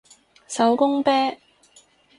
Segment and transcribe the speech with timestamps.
[0.47, 1.11] 手工啤